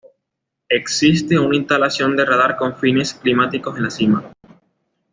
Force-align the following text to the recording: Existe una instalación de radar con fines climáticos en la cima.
Existe 0.69 1.37
una 1.37 1.55
instalación 1.57 2.17
de 2.17 2.25
radar 2.25 2.57
con 2.57 2.75
fines 2.75 3.13
climáticos 3.13 3.77
en 3.77 3.83
la 3.83 3.89
cima. 3.91 4.31